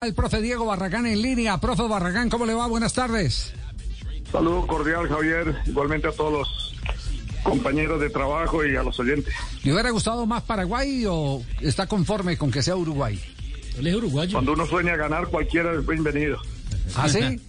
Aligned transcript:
El 0.00 0.14
profe 0.14 0.40
Diego 0.40 0.64
Barragán 0.64 1.06
en 1.06 1.20
línea. 1.20 1.58
Profe 1.58 1.82
Barragán, 1.82 2.30
¿cómo 2.30 2.46
le 2.46 2.54
va? 2.54 2.68
Buenas 2.68 2.92
tardes. 2.92 3.52
Saludo 4.30 4.64
cordial, 4.68 5.08
Javier. 5.08 5.56
Igualmente 5.66 6.06
a 6.06 6.12
todos 6.12 6.32
los 6.32 6.74
compañeros 7.42 8.00
de 8.00 8.08
trabajo 8.08 8.64
y 8.64 8.76
a 8.76 8.84
los 8.84 8.96
oyentes. 9.00 9.34
¿Le 9.64 9.72
hubiera 9.72 9.90
gustado 9.90 10.24
más 10.24 10.44
Paraguay 10.44 11.04
o 11.08 11.42
está 11.60 11.88
conforme 11.88 12.36
con 12.38 12.52
que 12.52 12.62
sea 12.62 12.76
Uruguay? 12.76 13.20
Él 13.76 13.88
es 13.88 13.94
uruguayo. 13.96 14.34
Cuando 14.34 14.52
uno 14.52 14.66
sueña 14.66 14.94
ganar, 14.94 15.26
cualquiera 15.26 15.74
es 15.74 15.84
bienvenido. 15.84 16.38
¿Ah, 16.94 17.08
sí? 17.08 17.18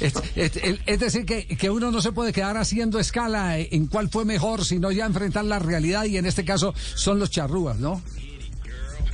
es, 0.00 0.14
es- 0.36 0.60
es 0.86 1.00
decir, 1.00 1.24
que, 1.26 1.48
que 1.48 1.68
uno 1.68 1.90
no 1.90 2.00
se 2.00 2.12
puede 2.12 2.32
quedar 2.32 2.56
haciendo 2.56 3.00
escala 3.00 3.58
en 3.58 3.88
cuál 3.88 4.08
fue 4.08 4.24
mejor, 4.24 4.64
sino 4.64 4.92
ya 4.92 5.06
enfrentar 5.06 5.44
la 5.46 5.58
realidad 5.58 6.04
y 6.04 6.16
en 6.16 6.26
este 6.26 6.44
caso 6.44 6.74
son 6.94 7.18
los 7.18 7.28
charrúas, 7.32 7.80
¿no? 7.80 8.00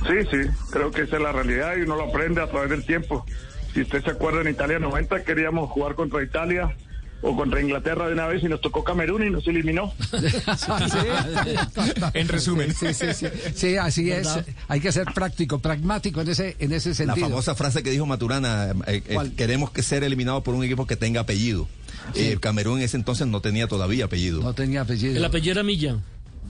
Sí, 0.05 0.13
sí, 0.31 0.49
creo 0.71 0.91
que 0.91 1.01
esa 1.03 1.17
es 1.17 1.21
la 1.21 1.31
realidad 1.31 1.73
y 1.77 1.81
uno 1.81 1.95
lo 1.95 2.09
aprende 2.09 2.41
a 2.41 2.47
través 2.47 2.69
del 2.69 2.85
tiempo. 2.85 3.25
Si 3.73 3.81
usted 3.81 4.03
se 4.03 4.11
acuerda, 4.11 4.41
en 4.41 4.49
Italia 4.49 4.79
90 4.79 5.23
queríamos 5.23 5.69
jugar 5.69 5.95
contra 5.95 6.23
Italia 6.23 6.75
o 7.21 7.35
contra 7.35 7.61
Inglaterra 7.61 8.07
de 8.07 8.13
una 8.13 8.27
vez 8.27 8.43
y 8.43 8.47
nos 8.47 8.61
tocó 8.61 8.83
Camerún 8.83 9.25
y 9.25 9.29
nos 9.31 9.47
eliminó. 9.47 9.91
en 12.13 12.27
resumen. 12.27 12.73
Sí, 12.73 12.93
sí, 12.93 13.13
sí. 13.13 13.27
Sí, 13.55 13.77
así 13.77 14.11
es. 14.11 14.27
Hay 14.67 14.79
que 14.79 14.91
ser 14.91 15.05
práctico, 15.13 15.59
pragmático 15.59 16.21
en 16.21 16.29
ese, 16.29 16.55
en 16.59 16.73
ese 16.73 16.89
La 16.89 16.95
sentido. 16.95 17.29
famosa 17.29 17.55
frase 17.55 17.83
que 17.83 17.91
dijo 17.91 18.05
Maturana, 18.05 18.71
eh, 18.87 19.03
eh, 19.07 19.13
¿Cuál? 19.13 19.31
queremos 19.33 19.71
que 19.71 19.83
ser 19.83 20.03
eliminado 20.03 20.43
por 20.43 20.53
un 20.53 20.63
equipo 20.63 20.85
que 20.85 20.95
tenga 20.95 21.21
apellido. 21.21 21.67
Eh, 22.15 22.37
Camerún 22.39 22.79
en 22.79 22.85
ese 22.85 22.97
entonces 22.97 23.27
no 23.27 23.41
tenía 23.41 23.67
todavía 23.67 24.05
apellido. 24.05 24.41
No 24.41 24.53
tenía 24.53 24.81
apellido. 24.81 25.15
El 25.17 25.25
apellido 25.25 25.53
era 25.53 25.63
Milla. 25.63 25.97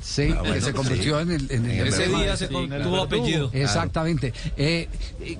Sí, 0.02 0.30
Ah, 0.32 0.40
bueno, 0.40 0.54
que 0.56 0.62
se 0.62 0.74
convirtió 0.74 1.18
sí. 1.18 1.24
en 1.24 1.32
el... 1.32 1.52
En 1.52 1.66
el- 1.66 1.80
En 1.80 1.88
Ese 1.88 2.08
día 2.08 2.38
se 2.38 2.48
tuvo 2.48 3.02
apellido. 3.02 3.50
Exactamente. 3.54 4.34
Eh, 4.56 4.88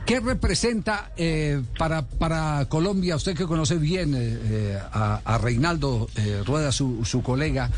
¿Qué 0.06 0.20
representa 0.20 1.12
eh, 1.18 1.62
para, 1.78 2.04
para 2.04 2.66
Colombia, 2.70 3.16
usted 3.16 3.36
que 3.36 3.46
conoce 3.46 3.76
bien 3.78 4.14
eh, 4.16 4.20
eh, 4.44 4.80
a, 4.92 5.22
a 5.24 5.38
Reinaldo 5.38 6.10
eh, 6.16 6.42
Rueda, 6.46 6.72
su, 6.72 7.06
su 7.06 7.22
colega, 7.22 7.70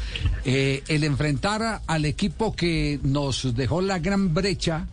eh, 0.46 0.84
el 0.88 1.04
enfrentar 1.04 1.62
a- 1.64 1.82
al 1.88 2.06
equipo 2.06 2.56
que 2.56 3.00
nos 3.04 3.56
dejó 3.56 3.82
la 3.82 4.00
gran 4.00 4.34
brecha, 4.34 4.88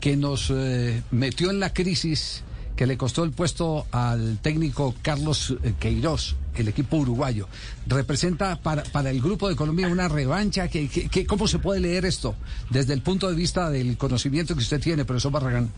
que 0.00 0.16
nos 0.16 0.52
eh, 0.54 1.02
metió 1.10 1.50
en 1.50 1.60
la 1.60 1.72
crisis, 1.72 2.42
que 2.76 2.86
le 2.86 2.96
costó 2.96 3.22
el 3.24 3.30
puesto 3.30 3.86
al 3.92 4.38
técnico 4.42 4.94
Carlos 5.02 5.56
eh, 5.62 5.74
Queiroz, 5.78 6.36
el 6.56 6.68
equipo 6.68 6.96
uruguayo, 6.96 7.48
representa 7.86 8.56
para, 8.60 8.82
para 8.84 9.10
el 9.10 9.20
grupo 9.20 9.48
de 9.48 9.56
Colombia 9.56 9.86
una 9.88 10.08
revancha. 10.08 10.68
Que, 10.68 10.88
que- 10.88 11.08
que- 11.08 11.24
¿Cómo 11.26 11.46
se 11.46 11.58
puede 11.60 11.80
leer 11.80 12.04
esto 12.04 12.34
desde 12.70 12.92
el 12.94 13.00
punto 13.02 13.30
de 13.30 13.36
vista 13.36 13.70
del 13.70 13.96
conocimiento 13.96 14.54
que 14.54 14.60
usted 14.60 14.80
tiene, 14.80 15.04
profesor 15.04 15.30
Barragán? 15.32 15.70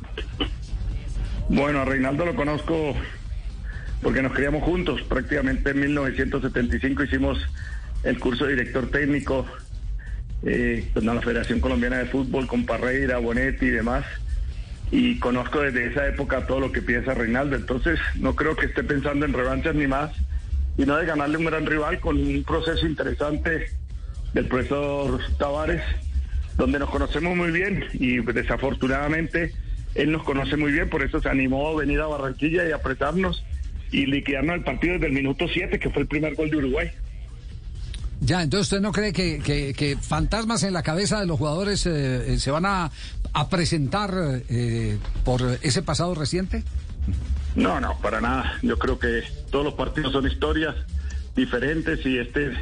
Bueno, 1.48 1.80
a 1.80 1.84
Reinaldo 1.84 2.24
lo 2.24 2.34
conozco 2.34 2.94
porque 4.02 4.22
nos 4.22 4.32
criamos 4.32 4.62
juntos. 4.64 5.02
Prácticamente 5.02 5.70
en 5.70 5.80
1975 5.80 7.04
hicimos 7.04 7.38
el 8.04 8.18
curso 8.18 8.44
de 8.46 8.52
director 8.54 8.90
técnico 8.90 9.46
eh, 10.42 10.90
con 10.94 11.06
la 11.06 11.20
Federación 11.20 11.60
Colombiana 11.60 11.98
de 11.98 12.06
Fútbol, 12.06 12.46
con 12.46 12.66
Parreira, 12.66 13.18
Bonetti 13.18 13.66
y 13.66 13.70
demás. 13.70 14.04
Y 14.90 15.18
conozco 15.18 15.60
desde 15.60 15.86
esa 15.86 16.06
época 16.06 16.46
todo 16.46 16.60
lo 16.60 16.72
que 16.72 16.82
piensa 16.82 17.14
Reinaldo. 17.14 17.56
Entonces, 17.56 17.98
no 18.16 18.36
creo 18.36 18.56
que 18.56 18.66
esté 18.66 18.84
pensando 18.84 19.26
en 19.26 19.32
revanchas 19.32 19.74
ni 19.74 19.86
más, 19.86 20.12
sino 20.76 20.96
de 20.96 21.06
ganarle 21.06 21.38
un 21.38 21.46
gran 21.46 21.66
rival 21.66 22.00
con 22.00 22.16
un 22.16 22.44
proceso 22.44 22.86
interesante 22.86 23.70
del 24.32 24.46
profesor 24.46 25.20
Tavares, 25.38 25.82
donde 26.56 26.78
nos 26.78 26.90
conocemos 26.90 27.36
muy 27.36 27.50
bien 27.50 27.84
y 27.94 28.18
desafortunadamente 28.18 29.52
él 29.94 30.12
nos 30.12 30.24
conoce 30.24 30.56
muy 30.56 30.72
bien, 30.72 30.90
por 30.90 31.02
eso 31.02 31.20
se 31.20 31.28
animó 31.28 31.68
a 31.70 31.76
venir 31.76 32.00
a 32.00 32.06
Barranquilla 32.06 32.68
y 32.68 32.72
apretarnos 32.72 33.44
y 33.90 34.04
liquidarnos 34.06 34.56
el 34.56 34.64
partido 34.64 34.94
desde 34.94 35.06
el 35.06 35.12
minuto 35.12 35.46
7, 35.48 35.78
que 35.78 35.90
fue 35.90 36.02
el 36.02 36.08
primer 36.08 36.34
gol 36.34 36.50
de 36.50 36.58
Uruguay. 36.58 36.90
Ya, 38.20 38.42
entonces 38.42 38.66
usted 38.72 38.80
no 38.80 38.92
cree 38.92 39.12
que, 39.12 39.40
que- 39.76 39.96
fantasmas 40.00 40.62
en 40.62 40.72
la 40.72 40.82
cabeza 40.82 41.20
de 41.20 41.26
los 41.26 41.38
jugadores 41.38 41.84
eh, 41.86 42.34
eh, 42.34 42.38
se 42.38 42.50
van 42.50 42.64
a, 42.66 42.90
a 43.32 43.48
presentar 43.48 44.12
eh, 44.48 44.98
por 45.24 45.42
ese 45.62 45.82
pasado 45.82 46.14
reciente? 46.14 46.62
No, 47.54 47.80
no, 47.80 47.98
para 48.00 48.20
nada. 48.20 48.58
Yo 48.62 48.78
creo 48.78 48.98
que 48.98 49.22
todos 49.50 49.64
los 49.64 49.74
partidos 49.74 50.12
son 50.12 50.26
historias 50.26 50.74
diferentes 51.34 52.04
y 52.06 52.18
este 52.18 52.52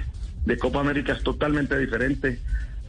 de 0.44 0.58
Copa 0.58 0.80
América 0.80 1.12
es 1.12 1.22
totalmente 1.22 1.78
diferente. 1.78 2.40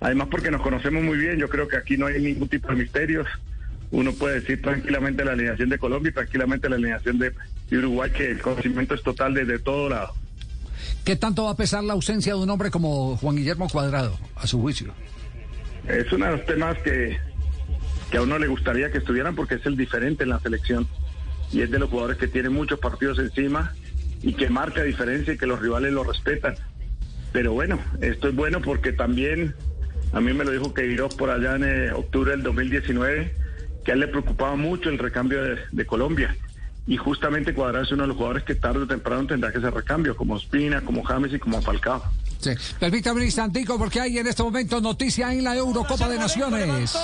Además 0.01 0.27
porque 0.29 0.51
nos 0.51 0.61
conocemos 0.61 1.03
muy 1.03 1.17
bien, 1.17 1.37
yo 1.37 1.47
creo 1.49 1.67
que 1.67 1.77
aquí 1.77 1.97
no 1.97 2.07
hay 2.07 2.21
ningún 2.21 2.49
tipo 2.49 2.67
de 2.67 2.75
misterios. 2.75 3.27
Uno 3.91 4.11
puede 4.13 4.41
decir 4.41 4.61
tranquilamente 4.61 5.23
la 5.23 5.31
alineación 5.33 5.69
de 5.69 5.77
Colombia 5.77 6.09
y 6.09 6.13
tranquilamente 6.13 6.67
la 6.67 6.75
alineación 6.75 7.17
de 7.19 7.33
Uruguay, 7.71 8.11
que 8.11 8.31
el 8.31 8.41
conocimiento 8.41 8.95
es 8.95 9.03
total 9.03 9.33
desde 9.35 9.59
todo 9.59 9.89
lado. 9.89 10.13
¿Qué 11.03 11.15
tanto 11.15 11.45
va 11.45 11.51
a 11.51 11.55
pesar 11.55 11.83
la 11.83 11.93
ausencia 11.93 12.33
de 12.33 12.39
un 12.39 12.49
hombre 12.49 12.71
como 12.71 13.17
Juan 13.17 13.35
Guillermo 13.35 13.69
Cuadrado, 13.69 14.17
a 14.35 14.47
su 14.47 14.59
juicio? 14.61 14.93
Es 15.87 16.11
uno 16.11 16.25
de 16.25 16.31
los 16.31 16.45
temas 16.45 16.77
que, 16.79 17.17
que 18.09 18.17
a 18.17 18.21
uno 18.21 18.39
le 18.39 18.47
gustaría 18.47 18.91
que 18.91 18.97
estuvieran 18.97 19.35
porque 19.35 19.55
es 19.55 19.65
el 19.65 19.77
diferente 19.77 20.23
en 20.23 20.29
la 20.29 20.39
selección 20.39 20.87
y 21.51 21.61
es 21.61 21.69
de 21.69 21.79
los 21.79 21.89
jugadores 21.89 22.17
que 22.17 22.27
tienen 22.27 22.53
muchos 22.53 22.79
partidos 22.79 23.19
encima 23.19 23.73
y 24.21 24.33
que 24.33 24.49
marca 24.49 24.83
diferencia 24.83 25.33
y 25.33 25.37
que 25.37 25.45
los 25.45 25.59
rivales 25.59 25.93
lo 25.93 26.03
respetan. 26.03 26.55
Pero 27.31 27.53
bueno, 27.53 27.79
esto 28.01 28.29
es 28.29 28.35
bueno 28.35 28.61
porque 28.61 28.93
también 28.93 29.53
a 30.11 30.21
mí 30.21 30.33
me 30.33 30.43
lo 30.43 30.51
dijo 30.51 30.73
Queiroz 30.73 31.15
por 31.15 31.29
allá 31.29 31.55
en 31.55 31.63
eh, 31.63 31.91
octubre 31.91 32.31
del 32.31 32.43
2019 32.43 33.35
que 33.83 33.91
a 33.91 33.93
él 33.93 33.99
le 33.99 34.07
preocupaba 34.07 34.55
mucho 34.55 34.89
el 34.89 34.97
recambio 34.97 35.39
de 35.71 35.85
Colombia 35.85 36.35
y 36.88 36.97
justamente 36.97 37.53
Cuadrado 37.53 37.84
es 37.84 37.91
uno 37.91 38.03
de 38.03 38.07
los 38.09 38.18
jugadores 38.18 38.44
que 38.44 38.56
tarde 38.56 38.79
o 38.84 38.88
temprano 38.88 39.25
tendrá 39.25 39.51
que 39.51 39.57
hacer 39.57 39.73
recambio 39.73 40.16
como 40.16 40.38
Espina, 40.38 40.81
como 40.81 41.03
James 41.03 41.34
y 41.34 41.40
como 41.40 41.62
Falcao. 41.62 42.03
Sí. 42.40 42.51
Permítame 42.79 43.22
un 43.22 43.25
instantico 43.25 43.78
porque 43.78 44.01
hay 44.01 44.19
en 44.19 44.28
este 44.28 44.44
momento 44.44 44.79
noticia 44.79 45.34
en 45.34 45.44
la 45.44 45.56
Eurocopa 45.56 46.07
de 46.07 46.19
Naciones. 46.19 46.96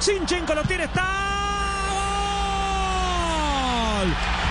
Sinchenko 0.00 0.54
lo 0.54 0.62
tiene, 0.62 0.84
está. 0.84 1.06
¡Gol! 4.02 4.47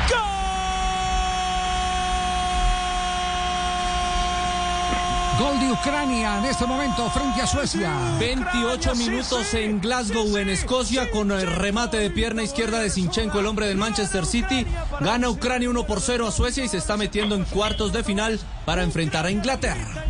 Gol 5.40 5.60
de 5.60 5.72
Ucrania 5.72 6.40
en 6.40 6.46
este 6.46 6.66
momento 6.66 7.08
frente 7.12 7.42
a 7.42 7.46
Suecia. 7.48 7.94
28 8.20 8.96
minutos 8.96 9.54
en 9.54 9.80
Glasgow, 9.80 10.36
en 10.36 10.50
Escocia, 10.50 11.12
con 11.12 11.32
el 11.32 11.46
remate 11.46 11.98
de 11.98 12.10
pierna 12.10 12.42
izquierda 12.42 12.80
de 12.80 12.90
Sinchenko, 12.90 13.40
el 13.40 13.46
hombre 13.46 13.68
del 13.68 13.78
Manchester 13.78 14.26
City. 14.26 14.66
Gana 15.00 15.30
Ucrania 15.30 15.70
1 15.70 15.86
por 15.86 16.02
0 16.02 16.28
a 16.28 16.32
Suecia 16.32 16.66
y 16.66 16.68
se 16.68 16.78
está 16.78 16.98
metiendo 16.98 17.36
en 17.36 17.44
cuartos 17.44 17.94
de 17.94 18.04
final 18.04 18.40
para 18.66 18.82
enfrentar 18.82 19.28
a 19.28 19.32
Inglaterra. 19.32 20.06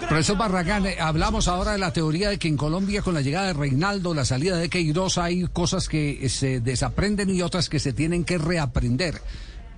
Profesor 0.00 0.36
Barragán, 0.36 0.86
eh, 0.86 0.96
hablamos 1.00 1.46
ahora 1.46 1.72
de 1.72 1.78
la 1.78 1.92
teoría 1.92 2.30
de 2.30 2.38
que 2.38 2.48
en 2.48 2.56
Colombia 2.56 3.02
con 3.02 3.14
la 3.14 3.20
llegada 3.20 3.46
de 3.46 3.52
Reinaldo, 3.52 4.14
la 4.14 4.24
salida 4.24 4.56
de 4.56 4.68
Queiroz, 4.68 5.18
hay 5.18 5.44
cosas 5.46 5.88
que 5.88 6.24
eh, 6.24 6.28
se 6.28 6.60
desaprenden 6.60 7.30
y 7.30 7.42
otras 7.42 7.68
que 7.68 7.78
se 7.78 7.92
tienen 7.92 8.24
que 8.24 8.38
reaprender. 8.38 9.20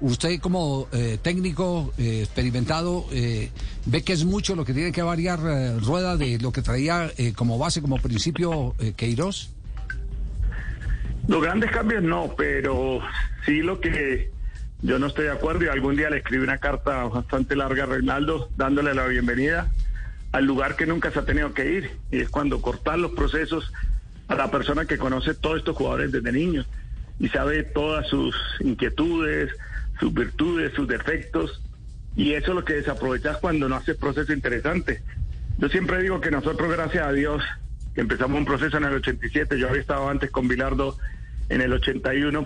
Usted 0.01 0.41
como 0.41 0.87
eh, 0.93 1.19
técnico 1.21 1.93
eh, 1.99 2.21
experimentado 2.23 3.07
eh, 3.11 3.51
ve 3.85 4.03
que 4.03 4.13
es 4.13 4.25
mucho 4.25 4.55
lo 4.55 4.65
que 4.65 4.73
tiene 4.73 4.93
que 4.93 5.03
variar 5.03 5.41
Rueda 5.81 6.17
de 6.17 6.39
lo 6.39 6.53
que 6.53 6.63
traía 6.63 7.11
como 7.35 7.59
base, 7.59 7.83
como 7.83 7.97
principio 7.97 8.75
Queiroz. 8.97 9.51
Los 11.27 11.43
grandes 11.43 11.71
cambios 11.71 12.03
no, 12.03 12.35
pero 12.37 13.01
sí 13.45 13.61
lo 13.61 13.81
que 13.81 14.31
yo 14.83 14.99
no 14.99 15.09
estoy 15.09 15.25
de 15.25 15.33
acuerdo 15.33 15.65
y 15.65 15.69
algún 15.69 15.97
día 15.97 16.11
le 16.11 16.19
escribí 16.19 16.43
una 16.43 16.59
carta 16.59 17.05
bastante 17.05 17.57
larga 17.57 17.85
a 17.85 17.87
Reinaldo 17.87 18.51
dándole 18.57 18.95
la 18.95 19.07
bienvenida 19.07 19.73
al 20.33 20.45
lugar 20.45 20.77
que 20.77 20.87
nunca 20.87 21.11
se 21.11 21.19
ha 21.19 21.25
tenido 21.25 21.53
que 21.55 21.73
ir 21.73 21.91
y 22.11 22.21
es 22.21 22.29
cuando 22.29 22.61
cortar 22.61 22.99
los 22.99 23.13
procesos 23.13 23.73
a 24.29 24.35
la 24.35 24.51
persona 24.51 24.85
que 24.85 24.99
conoce 24.99 25.35
todos 25.35 25.59
estos 25.59 25.77
jugadores 25.77 26.13
desde 26.13 26.33
niños 26.33 26.67
y 27.19 27.29
sabe 27.29 27.65
todas 27.65 28.07
sus 28.09 28.37
inquietudes, 28.61 29.51
sus 29.99 30.13
virtudes, 30.13 30.73
sus 30.75 30.87
defectos 30.87 31.63
y 32.17 32.35
eso 32.35 32.51
es 32.51 32.55
lo 32.57 32.65
que 32.65 32.75
desaprovechas 32.75 33.37
cuando 33.39 33.69
no 33.69 33.77
haces 33.77 33.97
proceso 33.97 34.33
interesante. 34.33 35.03
Yo 35.59 35.69
siempre 35.69 36.03
digo 36.03 36.21
que 36.21 36.31
nosotros, 36.31 36.71
gracias 36.71 37.07
a 37.07 37.13
Dios, 37.13 37.43
empezamos 37.95 38.39
un 38.39 38.45
proceso 38.45 38.77
en 38.77 38.85
el 38.85 38.95
87, 38.95 39.59
yo 39.59 39.69
había 39.69 39.81
estado 39.81 40.09
antes 40.09 40.31
con 40.31 40.49
Bilardo 40.49 40.97
en 41.49 41.61
el 41.61 41.73
81, 41.73 42.45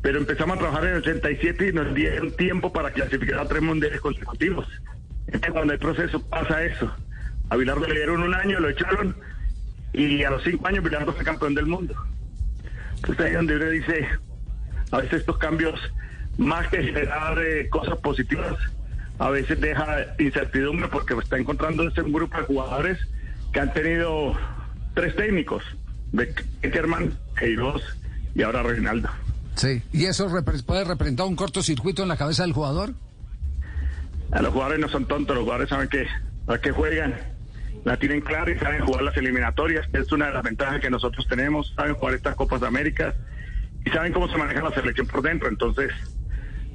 pero 0.00 0.18
empezamos 0.18 0.56
a 0.56 0.60
trabajar 0.60 0.84
en 0.84 0.90
el 0.94 0.98
87 0.98 1.68
y 1.68 1.72
nos 1.72 1.94
dieron 1.94 2.34
tiempo 2.36 2.72
para 2.72 2.90
clasificar 2.90 3.38
a 3.38 3.46
tres 3.46 3.62
mundiales 3.62 4.00
consecutivos. 4.00 4.66
Cuando 5.52 5.72
el 5.72 5.78
proceso 5.78 6.22
pasa 6.28 6.64
eso, 6.64 6.90
a 7.48 7.56
Bilardo 7.56 7.86
le 7.86 7.94
dieron 7.94 8.22
un 8.22 8.34
año, 8.34 8.60
lo 8.60 8.68
echaron 8.68 9.14
y 9.92 10.24
a 10.24 10.30
los 10.30 10.42
cinco 10.42 10.68
años 10.68 10.84
Bilardo 10.84 11.12
fue 11.12 11.24
campeón 11.24 11.54
del 11.54 11.66
mundo. 11.66 11.94
Entonces 12.96 13.26
ahí 13.26 13.32
donde 13.32 13.56
uno 13.56 13.68
dice, 13.68 14.08
a 14.90 14.98
veces 14.98 15.20
estos 15.20 15.38
cambios, 15.38 15.78
más 16.42 16.68
que 16.68 16.82
generar 16.82 17.38
eh, 17.38 17.68
cosas 17.68 17.98
positivas, 17.98 18.56
a 19.18 19.30
veces 19.30 19.60
deja 19.60 20.14
incertidumbre 20.18 20.88
porque 20.88 21.14
está 21.14 21.38
encontrando 21.38 21.82
un 21.84 22.12
grupo 22.12 22.36
de 22.38 22.44
jugadores 22.44 22.98
que 23.52 23.60
han 23.60 23.72
tenido 23.72 24.34
tres 24.94 25.14
técnicos, 25.16 25.62
Beckerman, 26.12 27.18
Queiroz 27.38 27.82
y 28.34 28.42
ahora 28.42 28.62
Reinaldo. 28.62 29.08
Sí. 29.54 29.82
¿Y 29.92 30.06
eso 30.06 30.28
puede 30.66 30.84
representar 30.84 31.26
un 31.26 31.36
cortocircuito 31.36 32.02
en 32.02 32.08
la 32.08 32.16
cabeza 32.16 32.42
del 32.42 32.52
jugador? 32.52 32.94
A 34.32 34.40
los 34.40 34.52
jugadores 34.52 34.80
no 34.80 34.88
son 34.88 35.06
tontos, 35.06 35.36
los 35.36 35.44
jugadores 35.44 35.68
saben 35.68 35.88
que 35.88 36.06
a 36.46 36.58
qué 36.58 36.70
juegan, 36.70 37.14
la 37.84 37.96
tienen 37.98 38.20
clara 38.20 38.50
y 38.50 38.58
saben 38.58 38.84
jugar 38.84 39.02
las 39.02 39.16
eliminatorias, 39.16 39.86
es 39.92 40.10
una 40.12 40.26
de 40.26 40.32
las 40.32 40.42
ventajas 40.42 40.80
que 40.80 40.90
nosotros 40.90 41.26
tenemos, 41.28 41.72
saben 41.76 41.94
jugar 41.94 42.14
estas 42.14 42.34
Copas 42.34 42.60
de 42.60 42.66
América 42.66 43.14
y 43.84 43.90
saben 43.90 44.12
cómo 44.12 44.28
se 44.28 44.38
maneja 44.38 44.62
la 44.62 44.70
selección 44.70 45.06
por 45.06 45.22
dentro, 45.22 45.48
entonces 45.48 45.90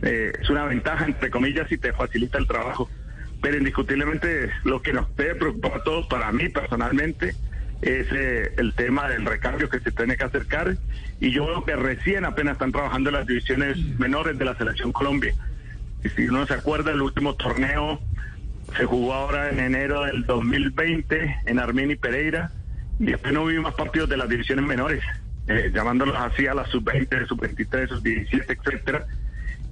eh, 0.02 0.34
es 0.42 0.50
una 0.50 0.66
ventaja, 0.66 1.06
entre 1.06 1.30
comillas, 1.30 1.72
y 1.72 1.78
te 1.78 1.94
facilita 1.94 2.38
el 2.38 2.48
trabajo. 2.48 2.90
Pero 3.42 3.58
indiscutiblemente 3.58 4.50
lo 4.64 4.82
que 4.82 4.94
nos 4.94 5.16
debe 5.16 5.36
preocupar 5.36 5.74
a 5.76 5.84
todos, 5.84 6.08
para 6.08 6.32
mí 6.32 6.50
personalmente, 6.50 7.36
es 7.82 8.08
eh, 8.12 8.54
el 8.58 8.74
tema 8.74 9.08
del 9.08 9.26
recambio 9.26 9.70
que 9.70 9.80
se 9.80 9.92
tiene 9.92 10.18
que 10.18 10.24
acercar 10.24 10.78
y 11.20 11.32
yo 11.32 11.46
veo 11.46 11.64
que 11.64 11.76
recién 11.76 12.26
apenas 12.26 12.54
están 12.54 12.72
trabajando 12.72 13.12
las 13.12 13.28
divisiones 13.28 13.78
menores 14.00 14.38
de 14.38 14.46
la 14.46 14.58
selección 14.58 14.92
Colombia. 14.92 15.36
Y 16.04 16.10
si 16.10 16.28
uno 16.28 16.46
se 16.48 16.54
acuerda, 16.54 16.92
el 16.92 17.02
último 17.02 17.36
torneo 17.36 18.00
se 18.76 18.86
jugó 18.86 19.14
ahora 19.14 19.50
en 19.50 19.60
enero 19.60 20.04
del 20.04 20.26
2020 20.26 21.42
en 21.46 21.60
Armenia 21.60 21.94
y 21.94 21.98
Pereira 21.98 22.52
y 23.00 23.06
después 23.06 23.34
no 23.34 23.44
hubo 23.44 23.62
más 23.62 23.76
partidos 23.76 24.10
de 24.10 24.18
las 24.18 24.28
divisiones 24.28 24.66
menores, 24.66 25.04
eh, 25.48 25.72
llamándolos 25.74 26.16
así 26.18 26.48
a 26.48 26.54
las 26.54 26.70
sub-20, 26.70 27.28
sub-23, 27.28 27.90
sub-17, 27.90 28.58
etcétera. 28.60 29.06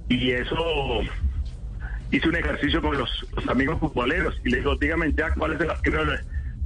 Y 0.08 0.30
eso 0.30 1.00
hice 2.10 2.28
un 2.28 2.36
ejercicio 2.36 2.80
con 2.80 2.96
los, 2.96 3.10
amigos 3.48 3.80
futboleros 3.80 4.34
y 4.44 4.50
les 4.50 4.60
digo, 4.60 4.76
dígame 4.76 5.12
ya 5.12 5.32
cuál 5.34 5.54
es 5.54 5.60
el 5.60 5.70
arquero 5.70 6.04
de, 6.04 6.18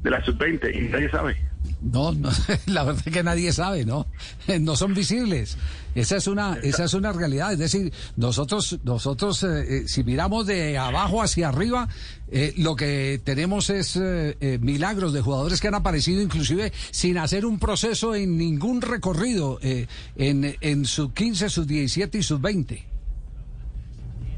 de 0.02 0.10
la 0.10 0.24
sub-20 0.24 0.74
y 0.74 0.88
nadie 0.88 1.10
sabe. 1.10 1.36
No, 1.82 2.12
no, 2.12 2.30
la 2.66 2.84
verdad 2.84 3.02
es 3.06 3.12
que 3.12 3.22
nadie 3.22 3.52
sabe, 3.52 3.84
¿no? 3.84 4.06
No 4.60 4.76
son 4.76 4.94
visibles. 4.94 5.56
Esa 5.94 6.16
es 6.16 6.26
una, 6.26 6.58
esa 6.62 6.84
es 6.84 6.94
una 6.94 7.12
realidad. 7.12 7.52
Es 7.52 7.58
decir, 7.58 7.92
nosotros, 8.16 8.78
nosotros, 8.84 9.42
eh, 9.42 9.78
eh, 9.78 9.88
si 9.88 10.04
miramos 10.04 10.46
de 10.46 10.78
abajo 10.78 11.22
hacia 11.22 11.48
arriba, 11.48 11.88
eh, 12.32 12.54
lo 12.58 12.76
que 12.76 13.20
tenemos 13.24 13.70
es 13.70 13.96
eh, 13.96 14.36
eh, 14.40 14.58
milagros 14.60 15.12
de 15.12 15.20
jugadores 15.20 15.60
que 15.60 15.66
han 15.66 15.74
aparecido 15.74 16.22
inclusive 16.22 16.72
sin 16.92 17.18
hacer 17.18 17.44
un 17.44 17.58
proceso 17.58 18.14
en 18.14 18.38
ningún 18.38 18.82
recorrido 18.82 19.58
en, 19.62 20.56
en 20.60 20.84
sub 20.84 21.12
15, 21.12 21.50
sub 21.50 21.66
17 21.66 22.18
y 22.18 22.22
sub 22.22 22.40
20. 22.40 22.89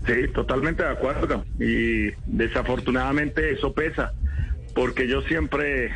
Sí, 0.06 0.28
totalmente 0.34 0.82
de 0.82 0.90
acuerdo. 0.90 1.44
Y 1.60 2.10
desafortunadamente 2.26 3.52
eso 3.52 3.72
pesa, 3.72 4.12
porque 4.74 5.06
yo 5.06 5.22
siempre 5.22 5.92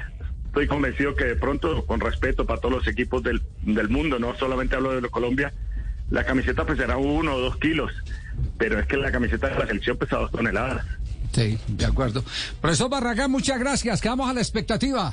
estoy 0.47 0.67
convencido 0.67 1.14
que 1.14 1.25
de 1.25 1.37
pronto, 1.37 1.85
con 1.87 2.00
respeto 2.00 2.47
para 2.47 2.61
todos 2.61 2.76
los 2.76 2.87
equipos 2.87 3.23
del, 3.23 3.43
del 3.62 3.88
mundo, 3.88 4.19
no 4.19 4.35
solamente 4.37 4.76
hablo 4.76 5.00
de 5.00 5.08
Colombia, 5.08 5.53
la 6.11 6.25
camiseta 6.25 6.64
pesará 6.64 6.97
uno 6.97 7.35
o 7.35 7.41
dos 7.41 7.56
kilos, 7.56 7.93
pero 8.58 8.79
es 8.79 8.87
que 8.87 8.97
la 8.97 9.11
camiseta 9.11 9.49
de 9.49 9.58
la 9.58 9.67
selección 9.67 9.97
pesa 9.97 10.19
dos 10.19 10.31
toneladas. 10.31 10.87
Sí, 11.32 11.58
de 11.67 11.85
acuerdo. 11.85 12.25
Profesor 12.61 12.88
Barragán, 12.88 13.31
muchas 13.31 13.58
gracias. 13.58 14.00
Quedamos 14.00 14.31
a 14.31 14.32
la 14.32 14.41
expectativa. 14.41 15.12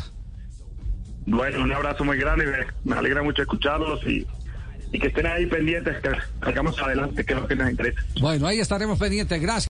Bueno, 1.25 1.63
un 1.63 1.72
abrazo 1.72 2.04
muy 2.04 2.18
grande, 2.18 2.45
me, 2.45 2.92
me 2.92 2.98
alegra 2.98 3.24
mucho 3.24 3.42
escucharlos 3.42 4.06
y, 4.06 4.28
y 4.94 5.00
que 5.00 5.07
estén 5.07 5.25
ahí 5.25 5.48
pendientes, 5.48 5.98
que 6.01 6.12
salgamos 6.40 6.80
adelante, 6.80 7.25
que 7.25 7.34
es 7.34 7.40
lo 7.40 7.48
que 7.48 7.56
nos 7.56 7.69
interesa. 7.69 8.00
Bueno, 8.22 8.45
ahí 8.45 8.60
estaremos 8.60 9.00
pendientes. 9.00 9.42
Gracias. 9.42 9.62